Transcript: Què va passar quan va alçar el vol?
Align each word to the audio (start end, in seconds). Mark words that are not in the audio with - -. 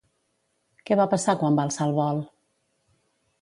Què 0.89 0.97
va 0.99 1.05
passar 1.11 1.35
quan 1.41 1.59
va 1.59 1.67
alçar 1.69 1.87
el 1.91 1.95
vol? 1.99 2.23